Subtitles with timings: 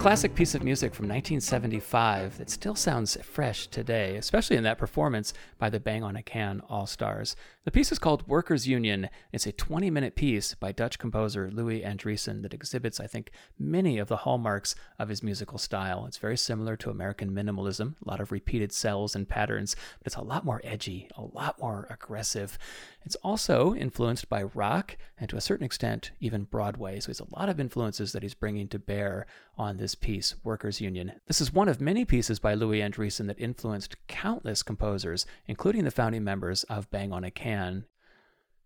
[0.00, 5.34] classic piece of music from 1975 that still sounds fresh today, especially in that performance
[5.58, 7.36] by the Bang on a Can All Stars.
[7.64, 9.10] The piece is called Workers' Union.
[9.30, 13.98] It's a 20 minute piece by Dutch composer Louis Andriessen that exhibits, I think, many
[13.98, 16.06] of the hallmarks of his musical style.
[16.06, 20.16] It's very similar to American minimalism, a lot of repeated cells and patterns, but it's
[20.16, 22.58] a lot more edgy, a lot more aggressive.
[23.04, 27.00] It's also influenced by rock and to a certain extent, even Broadway.
[27.00, 29.26] So he has a lot of influences that he's bringing to bear
[29.58, 31.12] on this piece, Workers' Union.
[31.26, 35.90] This is one of many pieces by Louis Andriessen that influenced countless composers, including the
[35.90, 37.84] founding members of Bang on a Can.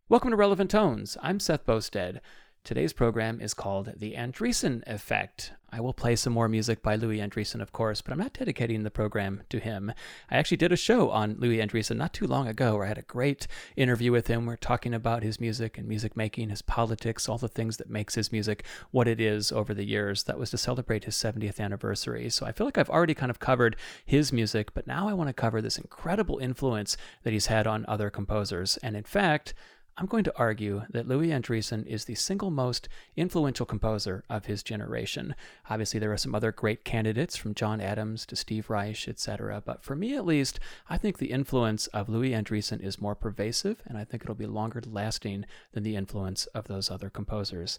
[0.09, 1.17] Welcome to Relevant Tones.
[1.23, 2.21] I'm Seth Boustead.
[2.65, 5.53] Today's program is called The Andriessen Effect.
[5.71, 8.85] I will play some more music by Louis Andriessen, of course, but I'm not dedicating
[8.85, 9.93] the program to him.
[10.31, 12.97] I actually did a show on Louis Andriessen not too long ago where I had
[12.97, 14.47] a great interview with him.
[14.47, 18.15] We're talking about his music and music making, his politics, all the things that makes
[18.15, 20.23] his music what it is over the years.
[20.23, 22.31] That was to celebrate his 70th anniversary.
[22.31, 23.77] So I feel like I've already kind of covered
[24.07, 27.85] his music, but now I want to cover this incredible influence that he's had on
[27.87, 28.79] other composers.
[28.79, 29.53] And in fact,
[29.97, 34.65] I'm going to argue that Louis Andriessen is the single most influential composer of his
[34.65, 35.37] generation.
[35.71, 39.63] Obviously, there are some other great candidates from John Adams to Steve Reich, etc.
[39.65, 40.59] But for me, at least,
[40.91, 44.47] I think the influence of Louis Andriessen is more pervasive, and I think it'll be
[44.47, 47.79] longer lasting than the influence of those other composers.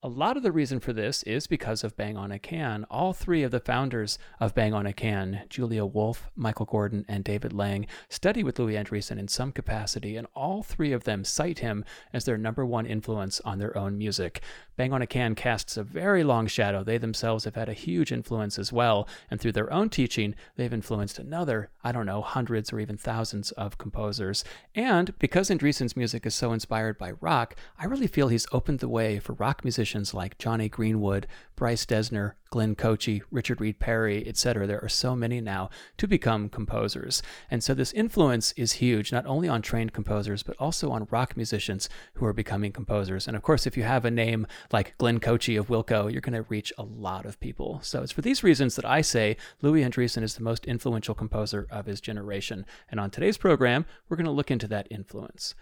[0.00, 2.86] A lot of the reason for this is because of Bang on a Can.
[2.88, 7.24] All three of the founders of Bang on a Can, Julia Wolfe, Michael Gordon, and
[7.24, 11.58] David Lang, study with Louis Andriessen in some capacity, and all three of them cite
[11.58, 14.40] him as their number one influence on their own music.
[14.76, 16.84] Bang on a Can casts a very long shadow.
[16.84, 20.72] They themselves have had a huge influence as well, and through their own teaching, they've
[20.72, 24.44] influenced another, I don't know, hundreds or even thousands of composers.
[24.76, 28.88] And because Andriessen's music is so inspired by rock, I really feel he's opened the
[28.88, 31.26] way for rock musicians musicians like Jonny Greenwood,
[31.56, 34.66] Bryce Dessner, Glenn Kotche, Richard Reed Parry, etc.
[34.66, 37.22] There are so many now to become composers.
[37.50, 41.38] And so this influence is huge, not only on trained composers, but also on rock
[41.38, 43.26] musicians who are becoming composers.
[43.26, 46.34] And of course, if you have a name like Glenn Kotche of Wilco, you're going
[46.34, 47.80] to reach a lot of people.
[47.82, 51.66] So it's for these reasons that I say Louis Andriessen is the most influential composer
[51.70, 52.66] of his generation.
[52.90, 55.54] And on today's program, we're going to look into that influence.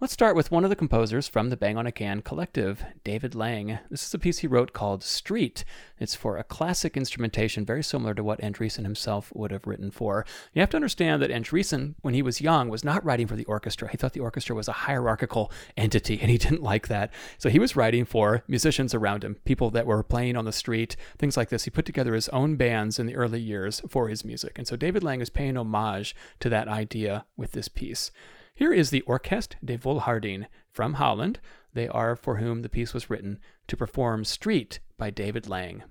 [0.00, 3.36] Let's start with one of the composers from the Bang on a Can collective, David
[3.36, 3.78] Lang.
[3.88, 5.64] This is a piece he wrote called Street.
[6.00, 10.26] It's for a classic instrumentation very similar to what Andriessen himself would have written for.
[10.52, 13.44] You have to understand that Andriessen, when he was young, was not writing for the
[13.44, 13.88] orchestra.
[13.88, 17.12] He thought the orchestra was a hierarchical entity, and he didn't like that.
[17.38, 20.96] So he was writing for musicians around him, people that were playing on the street,
[21.18, 21.64] things like this.
[21.64, 24.58] He put together his own bands in the early years for his music.
[24.58, 28.10] And so David Lang is paying homage to that idea with this piece.
[28.56, 31.40] Here is the Orkest de Volharding from Holland.
[31.72, 35.82] They are for whom the piece was written to perform Street by David Lang.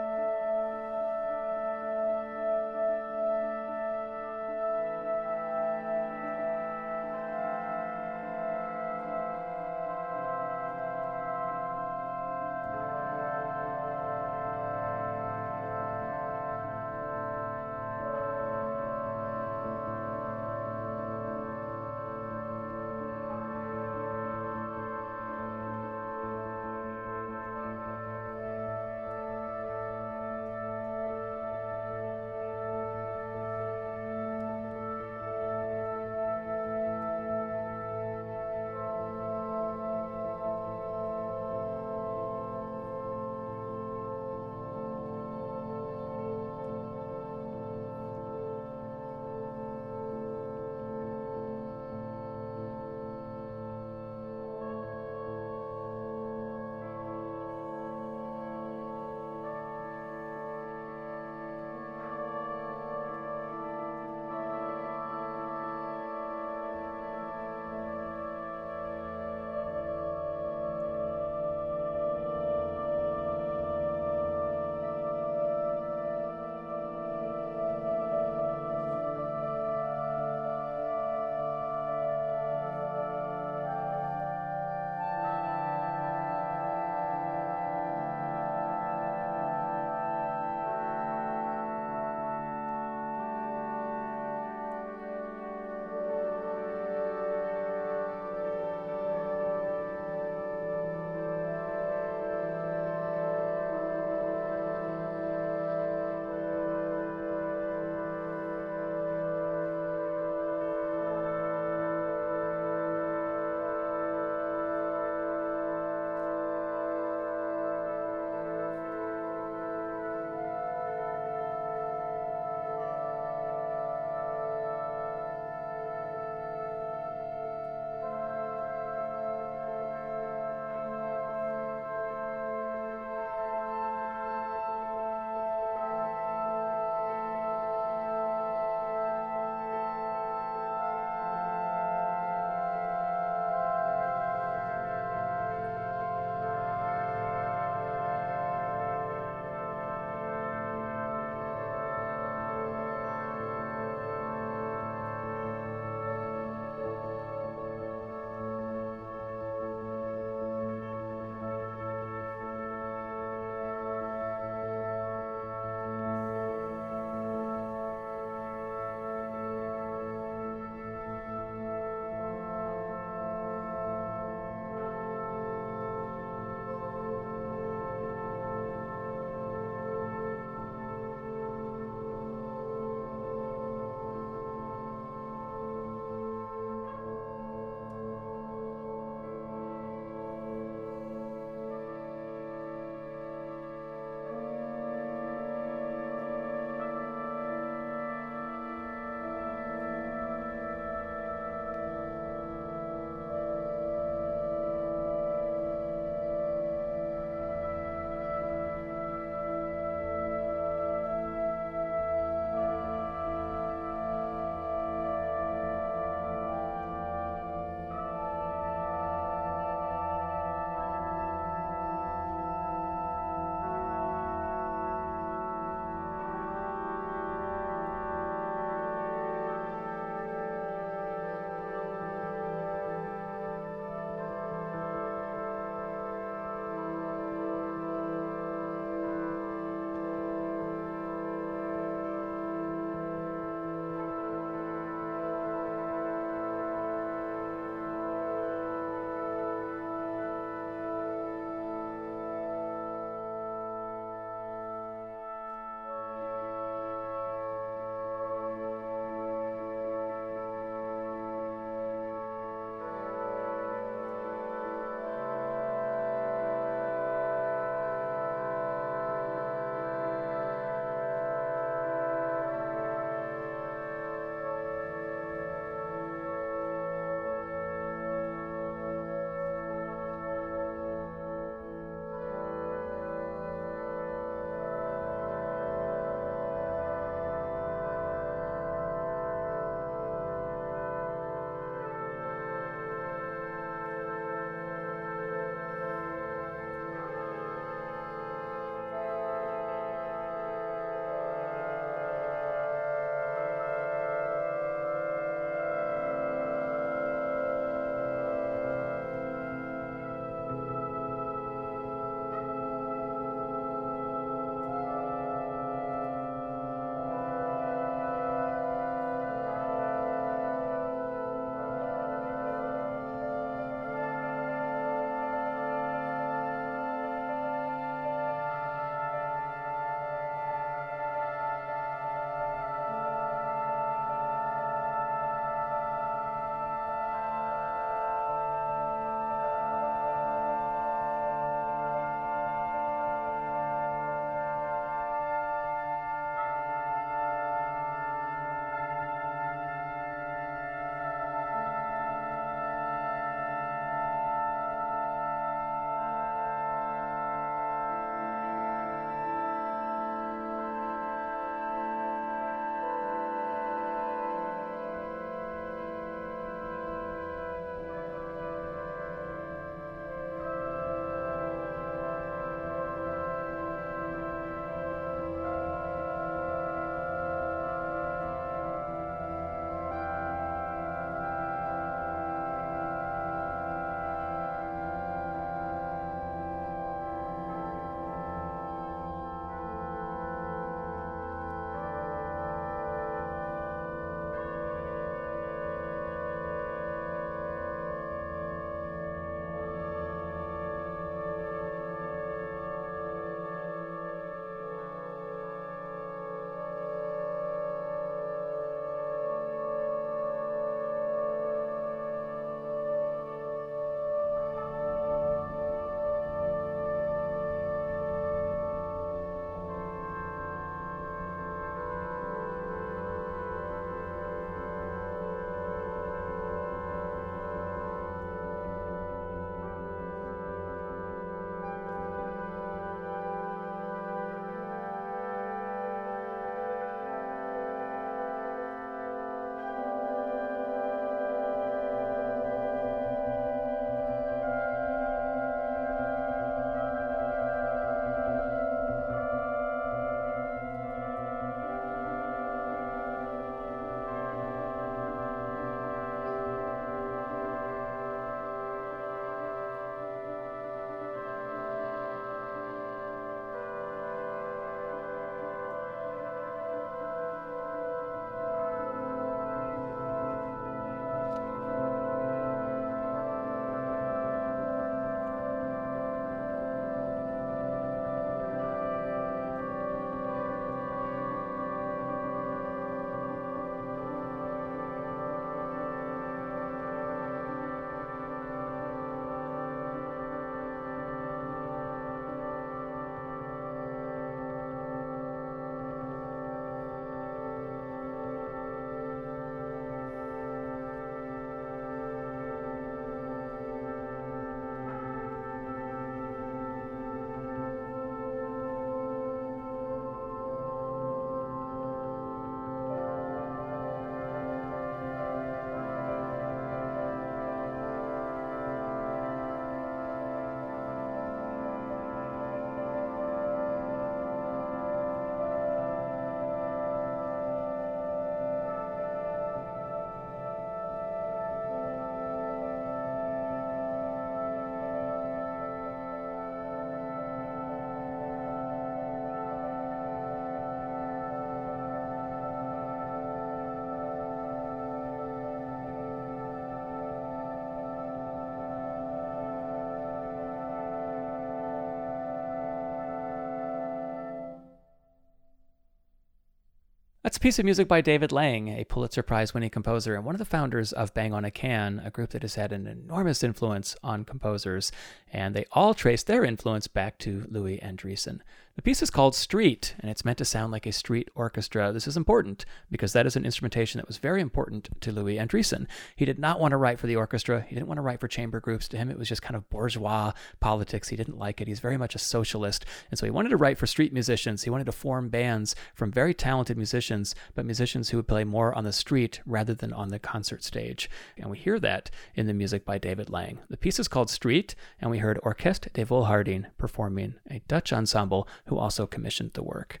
[557.34, 560.36] That's a piece of music by David Lang, a Pulitzer Prize winning composer and one
[560.36, 563.42] of the founders of Bang on a Can, a group that has had an enormous
[563.42, 564.92] influence on composers,
[565.32, 568.40] and they all trace their influence back to Louis Andriessen.
[568.76, 571.92] The piece is called Street, and it's meant to sound like a street orchestra.
[571.92, 575.86] This is important because that is an instrumentation that was very important to Louis Andriessen.
[576.16, 577.64] He did not want to write for the orchestra.
[577.68, 578.88] He didn't want to write for chamber groups.
[578.88, 581.08] To him, it was just kind of bourgeois politics.
[581.08, 581.68] He didn't like it.
[581.68, 582.84] He's very much a socialist.
[583.12, 584.64] And so he wanted to write for street musicians.
[584.64, 588.74] He wanted to form bands from very talented musicians, but musicians who would play more
[588.74, 591.08] on the street rather than on the concert stage.
[591.38, 593.60] And we hear that in the music by David Lang.
[593.70, 598.48] The piece is called Street, and we heard Orkest de Volharding performing a Dutch ensemble
[598.66, 600.00] who also commissioned the work.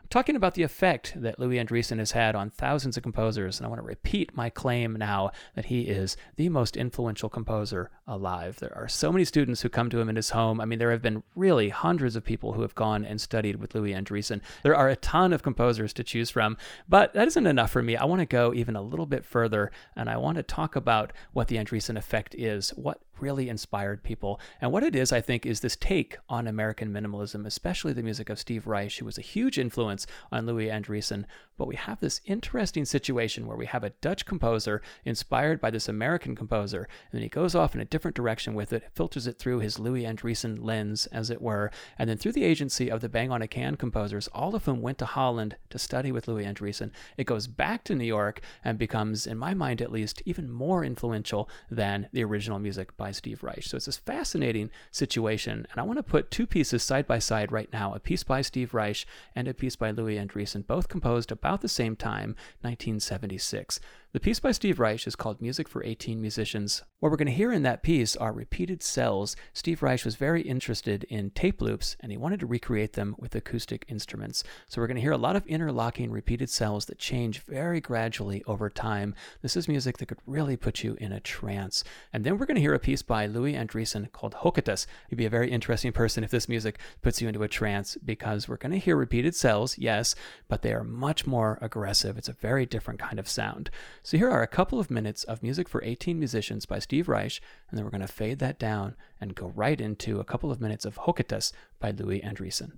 [0.00, 3.66] I'm talking about the effect that Louis Andriessen has had on thousands of composers, and
[3.66, 8.56] I want to repeat my claim now that he is the most influential composer alive.
[8.56, 10.60] There are so many students who come to him in his home.
[10.60, 13.74] I mean, there have been really hundreds of people who have gone and studied with
[13.74, 14.40] Louis Andriessen.
[14.64, 16.56] There are a ton of composers to choose from,
[16.88, 17.96] but that isn't enough for me.
[17.96, 21.12] I want to go even a little bit further, and I want to talk about
[21.32, 24.40] what the Andriessen effect is, what really inspired people.
[24.60, 28.28] And what it is, I think, is this take on American minimalism, especially the music
[28.28, 31.24] of Steve Reich, who was a huge influence on Louis Andriessen.
[31.60, 35.90] But we have this interesting situation where we have a Dutch composer inspired by this
[35.90, 39.38] American composer, and then he goes off in a different direction with it, filters it
[39.38, 43.10] through his Louis Andriessen lens, as it were, and then through the agency of the
[43.10, 46.46] Bang on a Can composers, all of whom went to Holland to study with Louis
[46.46, 46.92] Andriessen.
[47.18, 50.82] It goes back to New York and becomes, in my mind at least, even more
[50.82, 53.64] influential than the original music by Steve Reich.
[53.64, 55.66] So it's this fascinating situation.
[55.70, 58.40] And I want to put two pieces side by side right now a piece by
[58.40, 59.04] Steve Reich
[59.36, 63.80] and a piece by Louis Andriessen, both composed about the same time, 1976.
[64.12, 66.82] The piece by Steve Reich is called Music for 18 Musicians.
[66.98, 69.36] What we're going to hear in that piece are repeated cells.
[69.52, 73.36] Steve Reich was very interested in tape loops and he wanted to recreate them with
[73.36, 74.42] acoustic instruments.
[74.68, 78.42] So we're going to hear a lot of interlocking repeated cells that change very gradually
[78.48, 79.14] over time.
[79.42, 81.84] This is music that could really put you in a trance.
[82.12, 84.86] And then we're going to hear a piece by Louis Andriessen called Hoketus.
[85.08, 88.48] You'd be a very interesting person if this music puts you into a trance because
[88.48, 90.16] we're going to hear repeated cells, yes,
[90.48, 92.18] but they are much more aggressive.
[92.18, 93.70] It's a very different kind of sound.
[94.02, 97.40] So here are a couple of minutes of music for 18 musicians by Steve Reich,
[97.68, 100.60] and then we're going to fade that down and go right into a couple of
[100.60, 102.72] minutes of Hoketus by Louis Andriessen.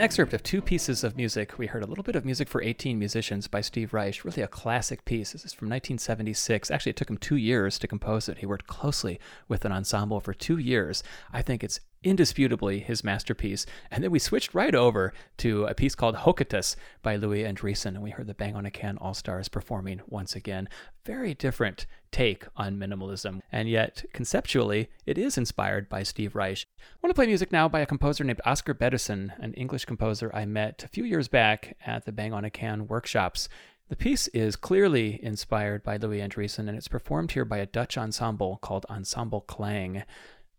[0.00, 1.58] Excerpt of two pieces of music.
[1.58, 4.48] We heard a little bit of music for 18 musicians by Steve Reich, really a
[4.48, 5.32] classic piece.
[5.32, 6.70] This is from 1976.
[6.70, 8.38] Actually, it took him two years to compose it.
[8.38, 11.02] He worked closely with an ensemble for two years.
[11.34, 13.66] I think it's indisputably his masterpiece.
[13.90, 18.02] And then we switched right over to a piece called Hoketus by Louis Andriessen, and
[18.02, 20.68] we heard the Bang on a Can All Stars performing once again.
[21.04, 26.66] Very different take on minimalism, and yet conceptually, it is inspired by Steve Reich.
[26.78, 30.30] I want to play music now by a composer named Oscar Bettison, an English composer
[30.34, 33.48] I met a few years back at the Bang on a Can workshops.
[33.88, 37.98] The piece is clearly inspired by Louis Andriessen, and it's performed here by a Dutch
[37.98, 40.04] ensemble called Ensemble Klang.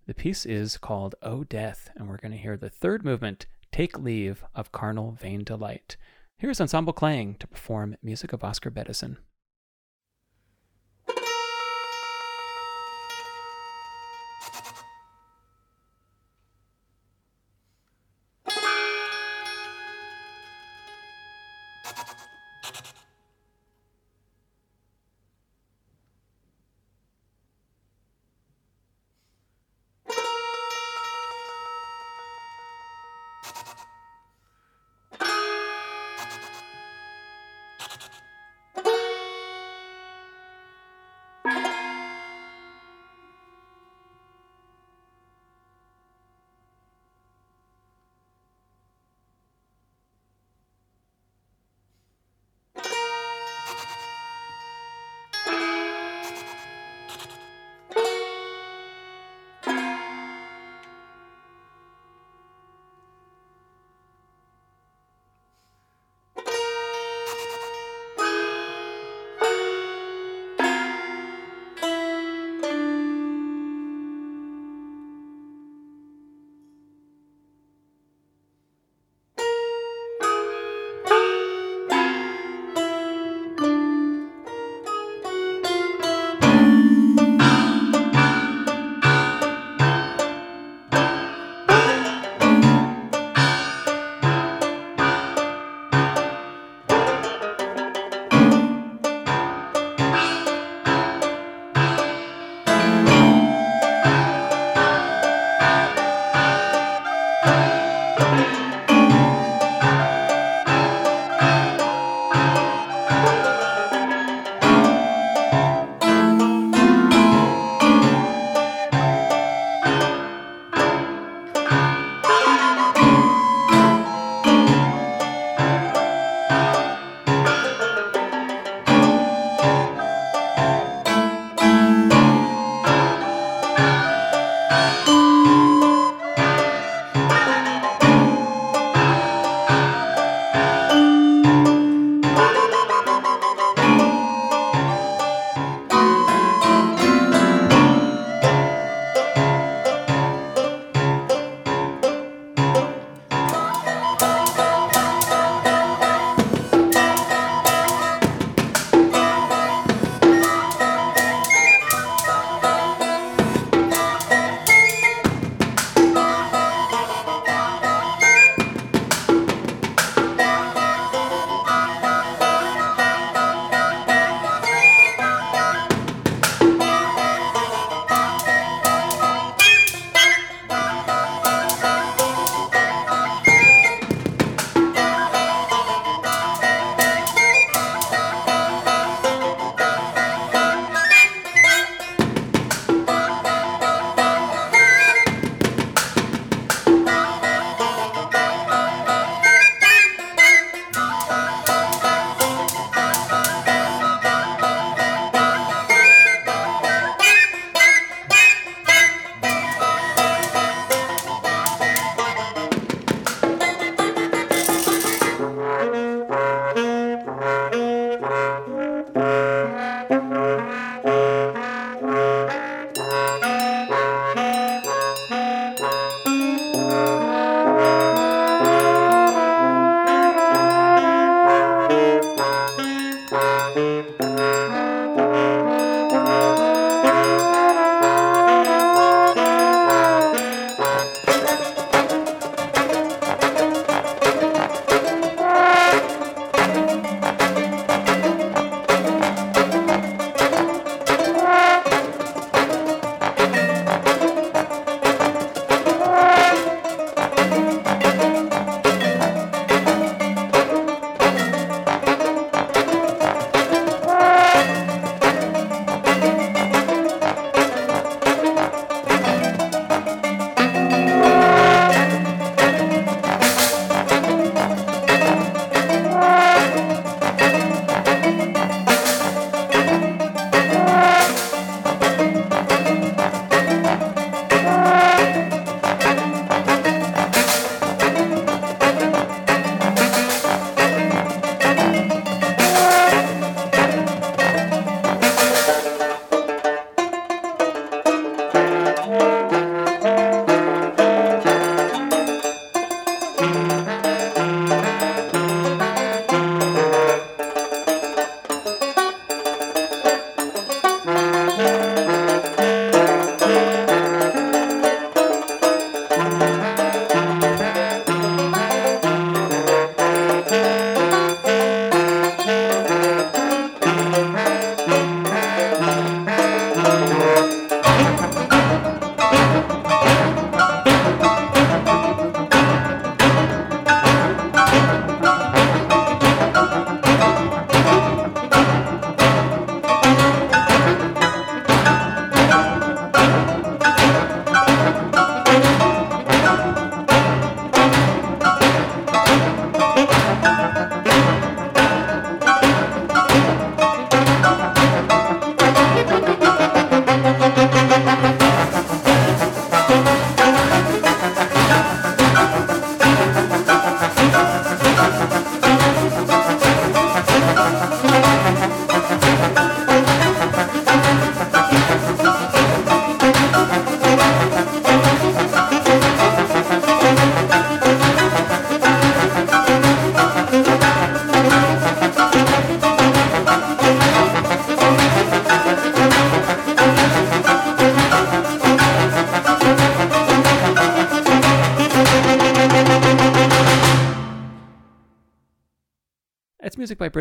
[0.06, 3.98] The piece is called O Death, and we're going to hear the third movement, Take
[3.98, 5.96] Leave of Carnal Vain Delight.
[6.38, 9.18] Here's Ensemble Klang to perform music of Oscar Bettison.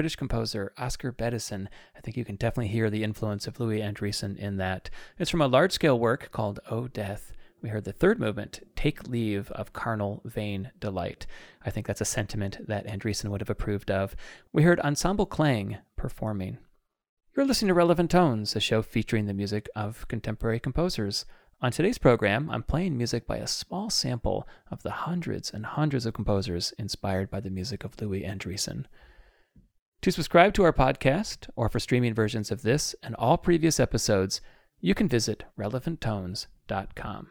[0.00, 1.68] British composer Oscar Bettison.
[1.94, 4.88] I think you can definitely hear the influence of Louis Andriessen in that.
[5.18, 7.34] It's from a large scale work called O Death.
[7.60, 11.26] We heard the third movement, Take Leave of Carnal Vain Delight.
[11.66, 14.16] I think that's a sentiment that Andriessen would have approved of.
[14.54, 16.56] We heard Ensemble Klang performing.
[17.36, 21.26] You're listening to Relevant Tones, a show featuring the music of contemporary composers.
[21.60, 26.06] On today's program, I'm playing music by a small sample of the hundreds and hundreds
[26.06, 28.86] of composers inspired by the music of Louis Andriessen.
[30.02, 34.40] To subscribe to our podcast, or for streaming versions of this and all previous episodes,
[34.80, 37.28] you can visit relevanttones.com.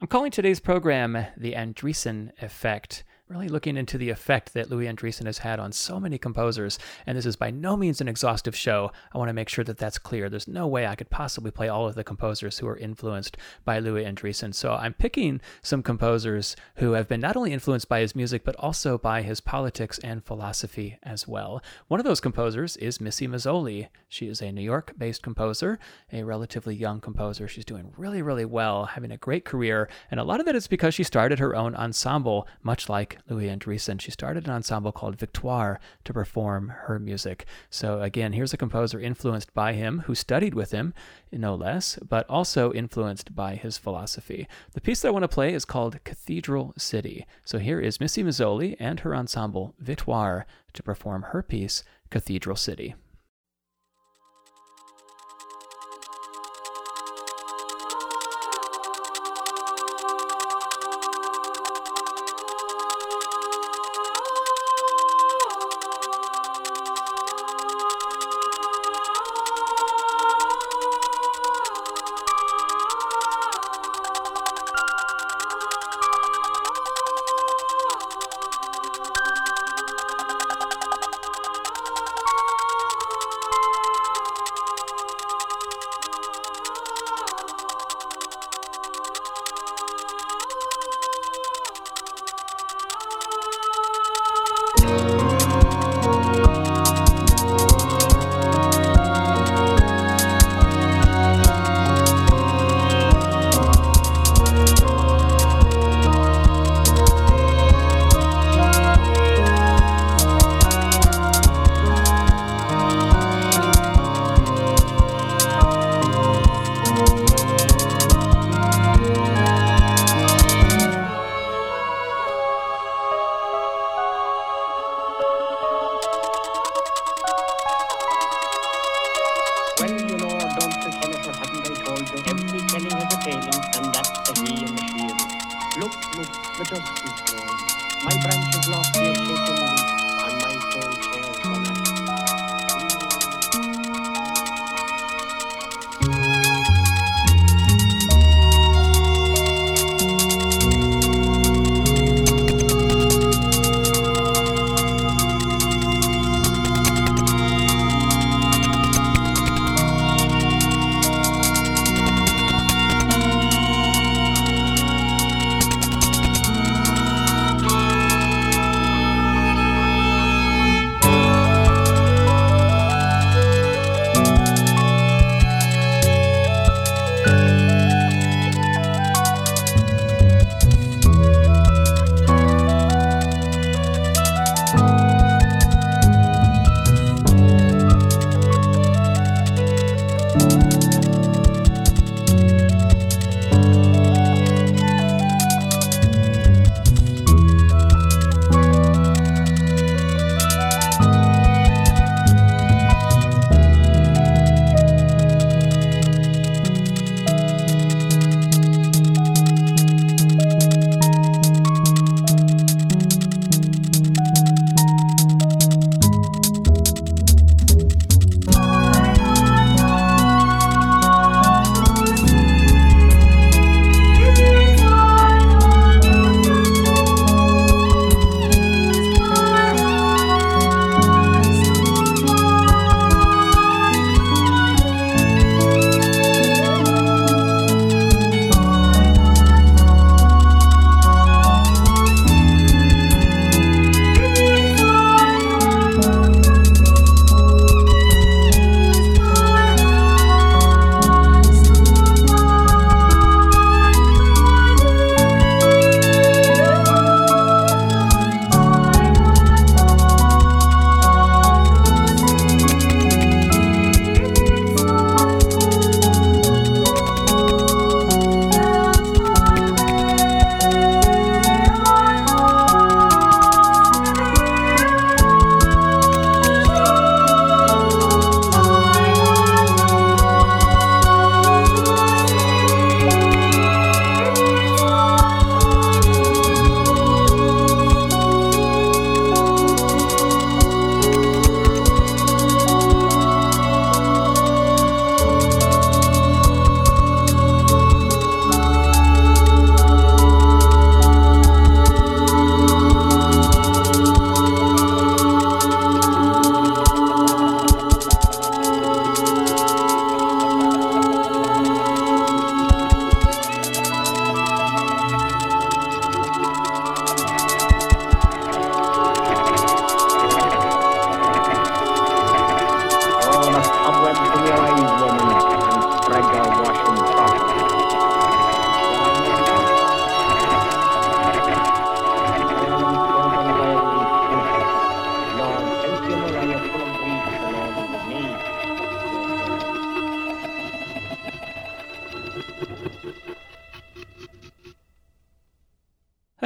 [0.00, 3.02] I'm calling today's program the Andriessen Effect
[3.32, 6.78] really looking into the effect that Louis Andriessen has had on so many composers.
[7.06, 8.92] And this is by no means an exhaustive show.
[9.12, 10.28] I want to make sure that that's clear.
[10.28, 13.78] There's no way I could possibly play all of the composers who are influenced by
[13.78, 14.54] Louis Andriessen.
[14.54, 18.56] So I'm picking some composers who have been not only influenced by his music, but
[18.56, 21.62] also by his politics and philosophy as well.
[21.88, 23.88] One of those composers is Missy Mazzoli.
[24.08, 25.78] She is a New York based composer,
[26.12, 27.48] a relatively young composer.
[27.48, 29.88] She's doing really, really well, having a great career.
[30.10, 33.48] And a lot of that is because she started her own ensemble, much like Louis
[33.48, 34.00] Andriessen.
[34.00, 37.46] She started an ensemble called Victoire to perform her music.
[37.70, 40.94] So, again, here's a composer influenced by him, who studied with him,
[41.30, 44.48] no less, but also influenced by his philosophy.
[44.72, 47.26] The piece that I want to play is called Cathedral City.
[47.44, 52.94] So, here is Missy Mazzoli and her ensemble Victoire to perform her piece, Cathedral City.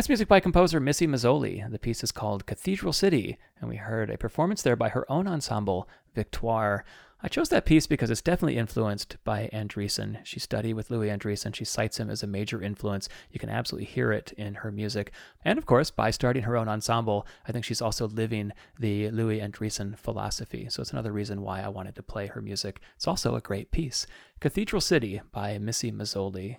[0.07, 1.69] That's music by composer Missy Mazzoli.
[1.69, 5.27] The piece is called Cathedral City, and we heard a performance there by her own
[5.27, 6.85] ensemble, Victoire.
[7.25, 10.19] I chose that piece because it's definitely influenced by Andriessen.
[10.23, 11.53] She studied with Louis Andriessen.
[11.57, 13.09] She cites him as a major influence.
[13.33, 15.11] You can absolutely hear it in her music.
[15.45, 19.41] And of course, by starting her own ensemble, I think she's also living the Louis
[19.41, 20.69] Andriessen philosophy.
[20.71, 22.81] So it's another reason why I wanted to play her music.
[22.95, 24.07] It's also a great piece.
[24.39, 26.59] Cathedral City by Missy Mazzoli.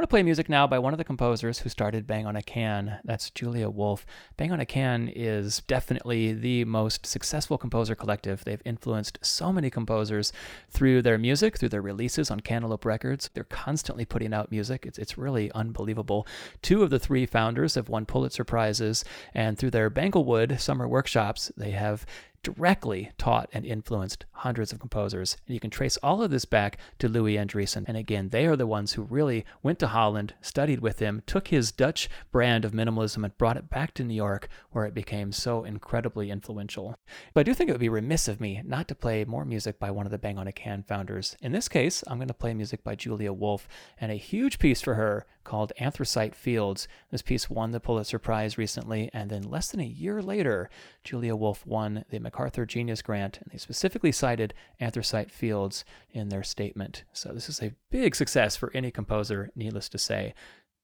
[0.00, 2.40] Want to play music now by one of the composers who started Bang on a
[2.40, 3.00] Can.
[3.04, 4.06] That's Julia Wolfe.
[4.38, 8.42] Bang on a Can is definitely the most successful composer collective.
[8.42, 10.32] They've influenced so many composers
[10.70, 13.28] through their music, through their releases on Cantaloupe Records.
[13.34, 14.86] They're constantly putting out music.
[14.86, 16.26] It's, it's really unbelievable.
[16.62, 21.52] Two of the three founders have won Pulitzer Prizes, and through their Banglewood summer workshops,
[21.58, 22.06] they have
[22.42, 25.36] directly taught and influenced hundreds of composers.
[25.46, 27.84] And you can trace all of this back to Louis Andriessen.
[27.86, 31.48] And again, they are the ones who really went to Holland, studied with him, took
[31.48, 35.32] his Dutch brand of minimalism and brought it back to New York, where it became
[35.32, 36.96] so incredibly influential.
[37.34, 39.78] But I do think it would be remiss of me not to play more music
[39.78, 41.36] by one of the Bang on a Can founders.
[41.42, 43.68] In this case, I'm going to play music by Julia Wolfe,
[44.00, 46.86] and a huge piece for her called Anthracite Fields.
[47.10, 50.70] This piece won the Pulitzer Prize recently, and then less than a year later,
[51.02, 56.44] Julia Wolfe won the MacArthur Genius Grant, and they specifically cited Anthracite Fields in their
[56.44, 57.02] statement.
[57.12, 60.32] So this is a big success for any composer, needless to say.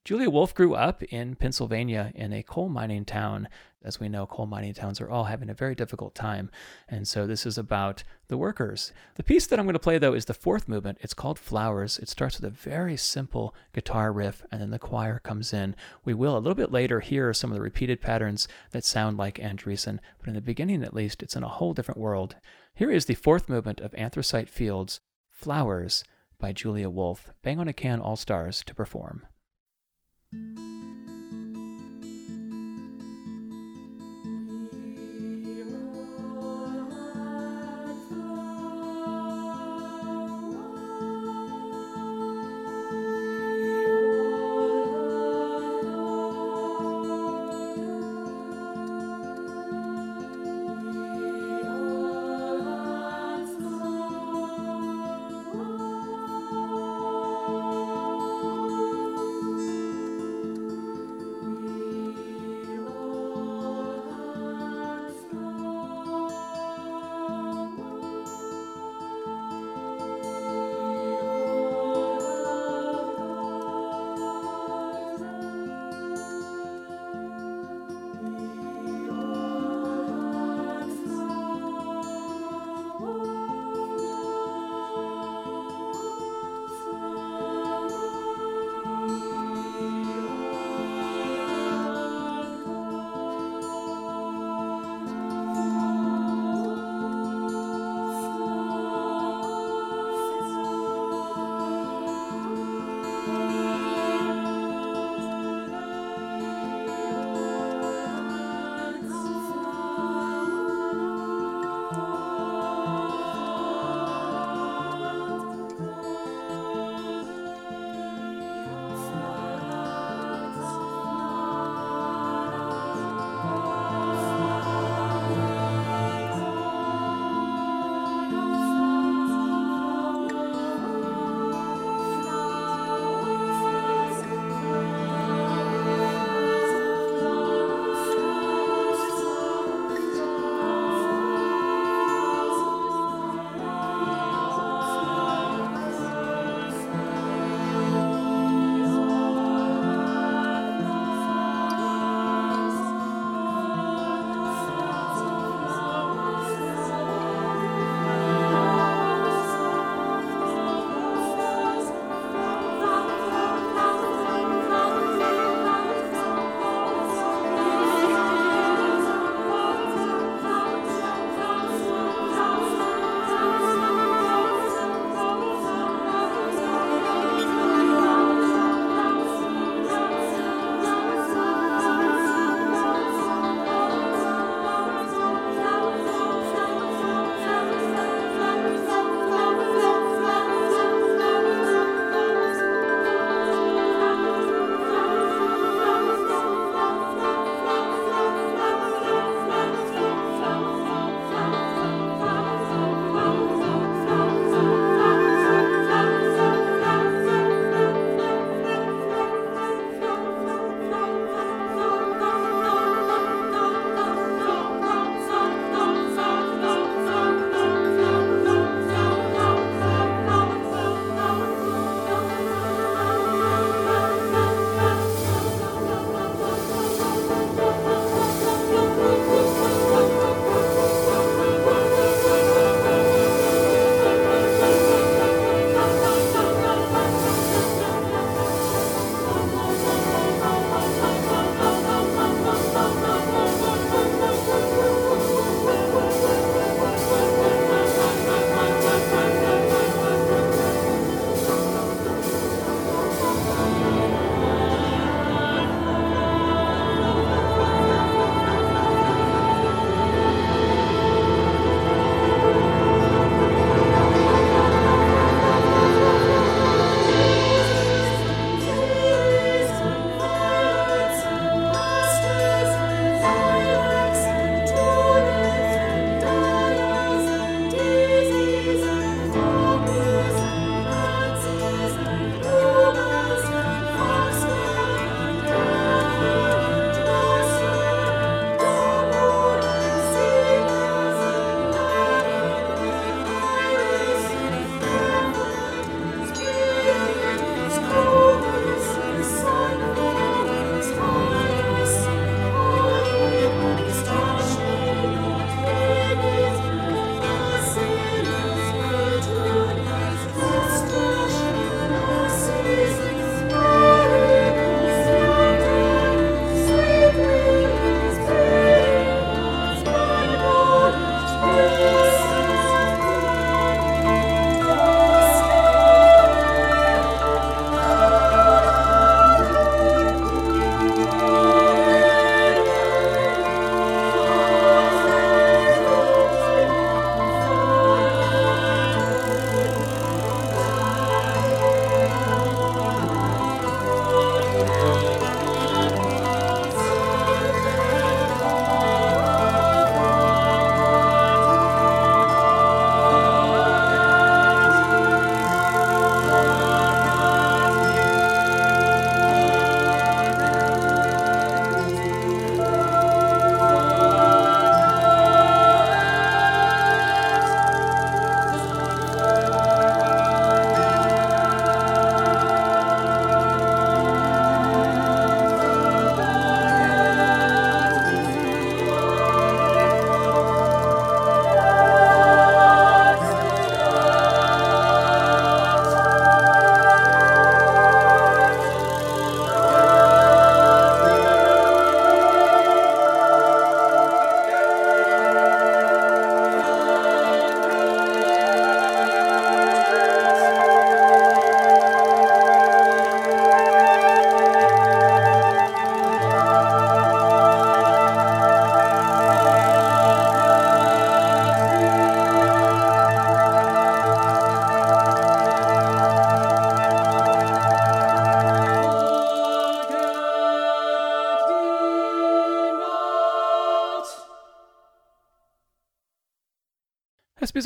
[0.05, 3.49] Julia Wolfe grew up in Pennsylvania in a coal mining town.
[3.87, 6.51] As we know, coal mining towns are all having a very difficult time.
[6.89, 8.93] And so this is about the workers.
[9.14, 10.99] The piece that I'm going to play, though, is the fourth movement.
[11.01, 11.99] It's called Flowers.
[11.99, 15.76] It starts with a very simple guitar riff, and then the choir comes in.
[16.05, 19.39] We will, a little bit later, hear some of the repeated patterns that sound like
[19.39, 22.34] Andriessen, but in the beginning, at least, it's in a whole different world.
[22.74, 26.03] Here is the fourth movement of Anthracite Fields, Flowers,
[26.39, 27.30] by Julia Wolfe.
[27.43, 29.26] Bang on a Can All Stars to perform.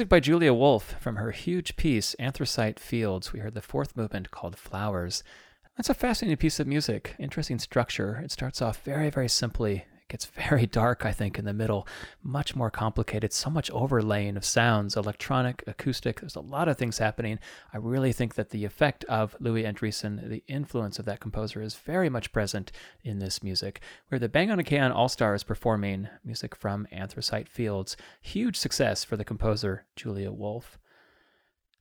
[0.00, 3.34] Music by Julia Wolfe from her huge piece, Anthracite Fields.
[3.34, 5.22] We heard the fourth movement called Flowers.
[5.76, 8.18] That's a fascinating piece of music, interesting structure.
[8.24, 11.86] It starts off very, very simply gets very dark, I think, in the middle,
[12.22, 16.20] much more complicated, so much overlaying of sounds, electronic, acoustic.
[16.20, 17.38] There's a lot of things happening.
[17.72, 21.76] I really think that the effect of Louis Andriessen, the influence of that composer, is
[21.76, 22.72] very much present
[23.04, 23.80] in this music.
[24.08, 29.04] Where the Bang on a Can All Stars performing music from Anthracite Fields, huge success
[29.04, 30.79] for the composer Julia Wolfe.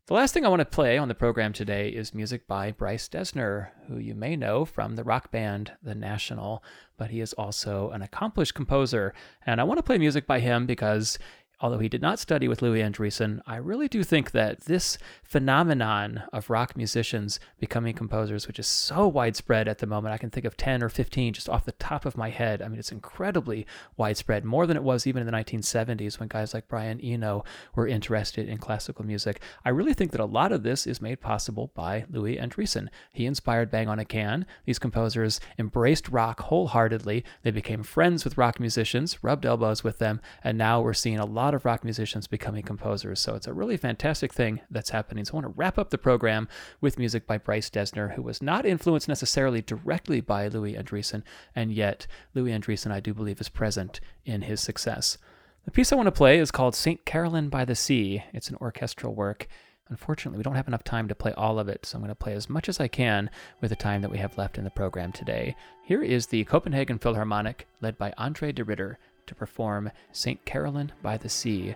[0.09, 3.07] The last thing I want to play on the program today is music by Bryce
[3.07, 6.63] Dessner, who you may know from the rock band The National,
[6.97, 9.13] but he is also an accomplished composer.
[9.45, 11.19] And I want to play music by him because
[11.61, 16.23] although he did not study with Louis Andriessen, I really do think that this phenomenon
[16.31, 20.45] of rock musicians becoming composers, which is so widespread at the moment, I can think
[20.45, 22.61] of 10 or 15 just off the top of my head.
[22.61, 26.53] I mean, it's incredibly widespread, more than it was even in the 1970s when guys
[26.53, 27.43] like Brian Eno
[27.75, 29.41] were interested in classical music.
[29.65, 32.87] I really think that a lot of this is made possible by Louis Andriessen.
[33.11, 34.45] He inspired Bang on a Can.
[34.65, 37.23] These composers embraced rock wholeheartedly.
[37.43, 41.25] They became friends with rock musicians, rubbed elbows with them, and now we're seeing a
[41.25, 43.19] lot lot of rock musicians becoming composers.
[43.19, 45.25] So it's a really fantastic thing that's happening.
[45.25, 46.47] So I want to wrap up the program
[46.79, 51.23] with music by Bryce Dessner, who was not influenced necessarily directly by Louis Andriessen,
[51.55, 55.17] and yet Louis Andriessen, I do believe, is present in his success.
[55.65, 57.03] The piece I want to play is called St.
[57.03, 58.23] Carolyn by the Sea.
[58.31, 59.47] It's an orchestral work.
[59.87, 62.15] Unfortunately, we don't have enough time to play all of it, so I'm going to
[62.15, 64.69] play as much as I can with the time that we have left in the
[64.69, 65.55] program today.
[65.83, 68.99] Here is the Copenhagen Philharmonic, led by Andre de Ridder,
[69.29, 70.43] to perform St.
[70.43, 71.75] Carolyn by the Sea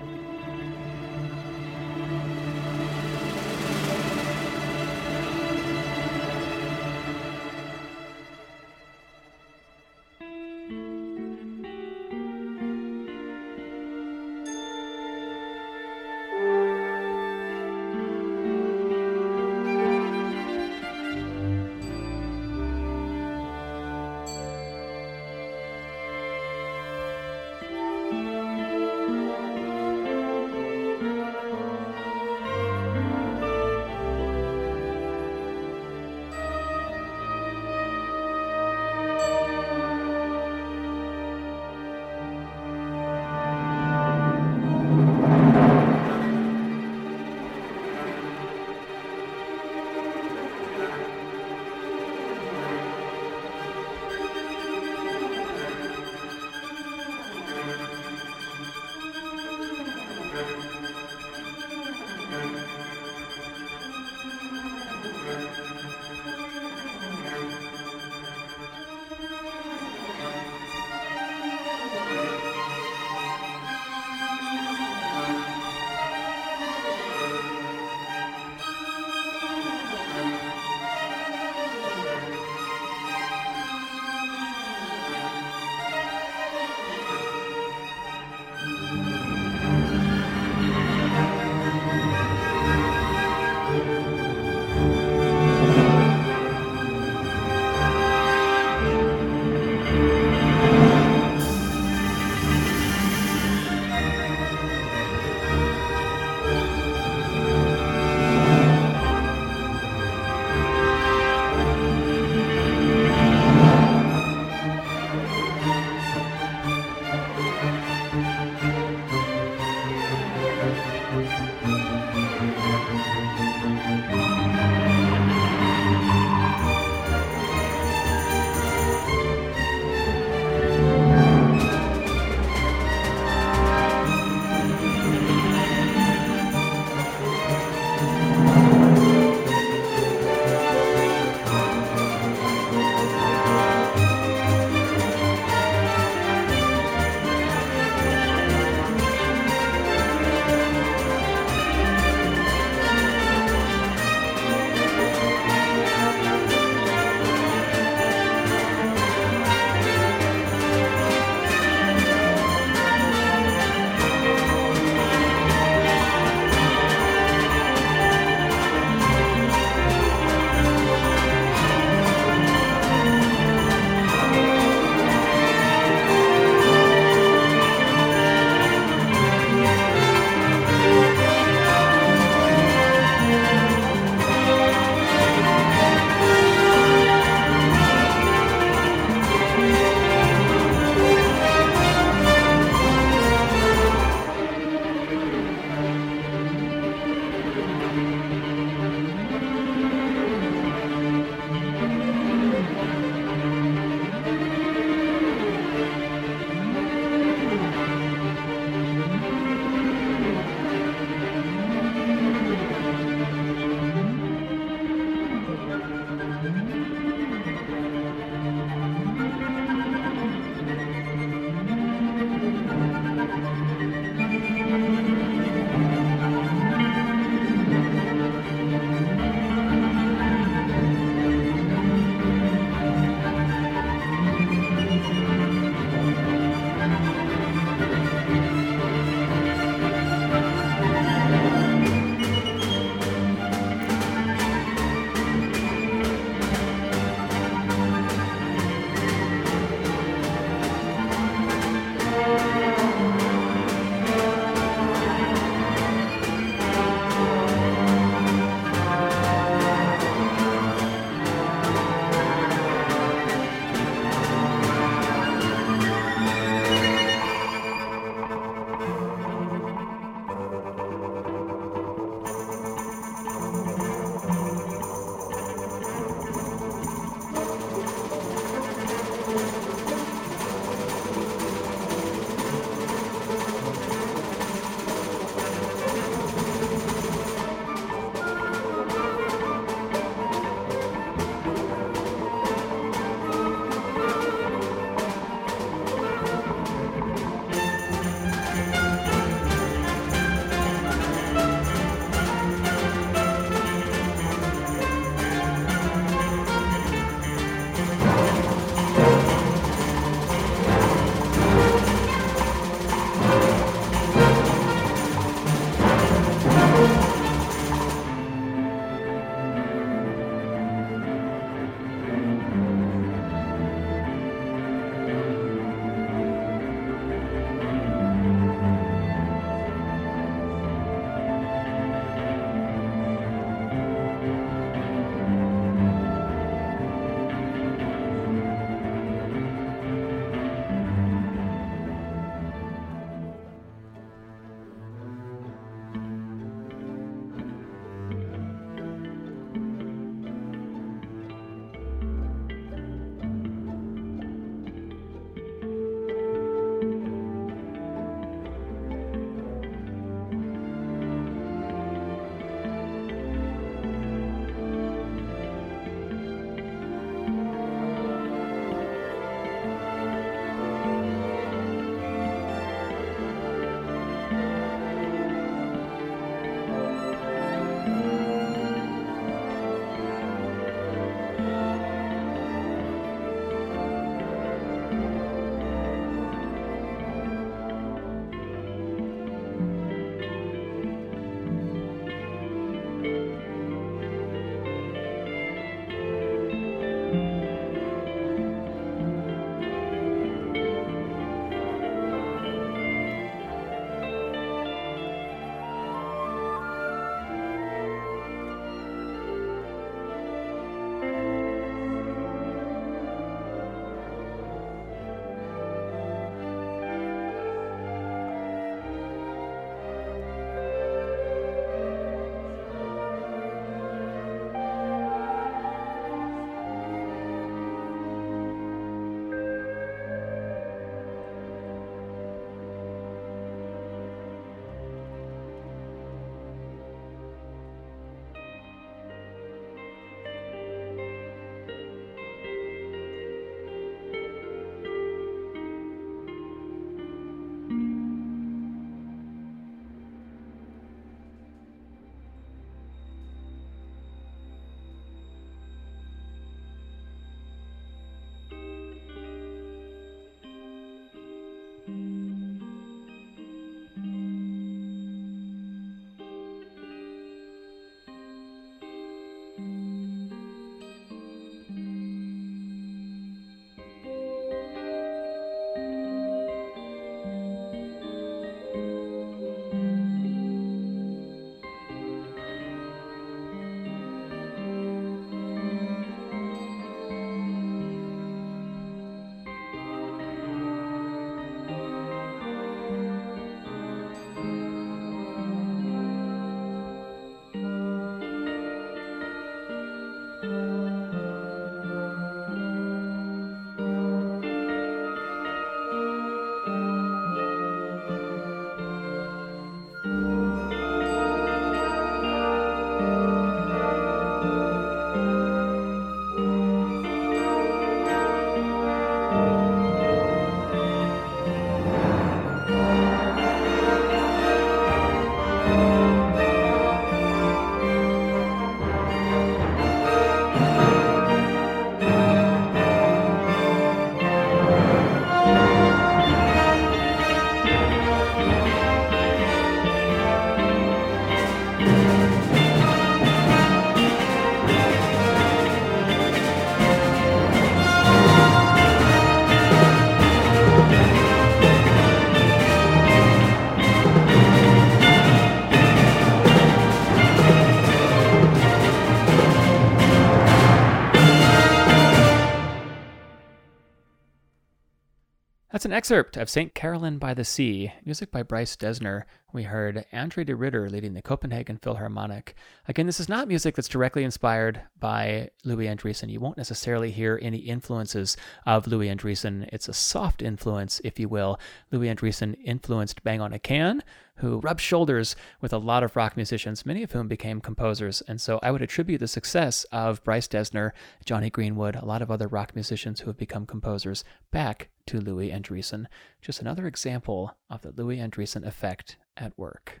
[565.88, 566.74] an excerpt of St.
[566.74, 569.22] Carolyn by the Sea, music by Bryce Dessner.
[569.54, 572.54] We heard Andre de Ridder leading the Copenhagen Philharmonic.
[572.88, 576.28] Again, this is not music that's directly inspired by Louis Andriessen.
[576.28, 578.36] You won't necessarily hear any influences
[578.66, 579.66] of Louis Andriessen.
[579.72, 581.58] It's a soft influence, if you will.
[581.90, 584.02] Louis Andriessen influenced Bang on a Can,
[584.38, 588.20] who rubbed shoulders with a lot of rock musicians, many of whom became composers.
[588.22, 590.92] And so I would attribute the success of Bryce Dessner,
[591.24, 595.50] Jonny Greenwood, a lot of other rock musicians who have become composers back to Louis
[595.50, 596.06] Andriessen.
[596.40, 600.00] Just another example of the Louis Andriessen effect at work.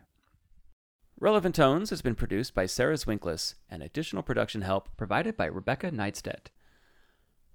[1.20, 5.90] Relevant Tones has been produced by Sarah Zwinklis and additional production help provided by Rebecca
[5.90, 6.50] Neidstedt.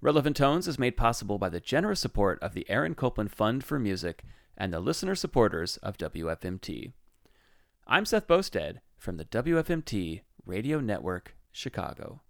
[0.02, 3.78] Relevant Tones is made possible by the generous support of the Aaron Copland Fund for
[3.78, 4.22] Music
[4.56, 6.92] and the listener supporters of WFMT.
[7.86, 12.20] I'm Seth Boustead from the WFMT Radio Network, Chicago.